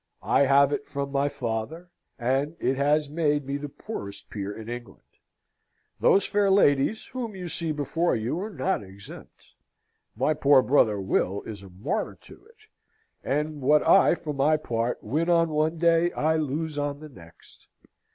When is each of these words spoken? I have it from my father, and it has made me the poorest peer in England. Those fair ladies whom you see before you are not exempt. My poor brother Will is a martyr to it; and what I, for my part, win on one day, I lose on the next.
I 0.23 0.45
have 0.47 0.71
it 0.71 0.87
from 0.87 1.11
my 1.11 1.29
father, 1.29 1.91
and 2.17 2.55
it 2.59 2.75
has 2.75 3.07
made 3.07 3.45
me 3.45 3.57
the 3.57 3.69
poorest 3.69 4.31
peer 4.31 4.51
in 4.51 4.67
England. 4.67 5.03
Those 5.99 6.25
fair 6.25 6.49
ladies 6.49 7.05
whom 7.05 7.35
you 7.35 7.47
see 7.47 7.71
before 7.71 8.15
you 8.15 8.39
are 8.39 8.49
not 8.49 8.81
exempt. 8.81 9.53
My 10.15 10.33
poor 10.33 10.63
brother 10.63 10.99
Will 10.99 11.43
is 11.43 11.61
a 11.61 11.69
martyr 11.69 12.17
to 12.21 12.43
it; 12.47 12.65
and 13.23 13.61
what 13.61 13.87
I, 13.87 14.15
for 14.15 14.33
my 14.33 14.57
part, 14.57 15.03
win 15.03 15.29
on 15.29 15.49
one 15.49 15.77
day, 15.77 16.11
I 16.13 16.35
lose 16.35 16.79
on 16.79 16.99
the 16.99 17.09
next. 17.09 17.67